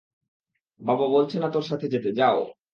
[0.81, 2.39] বাবা বলছে না তার সাথে যেতে, যাও।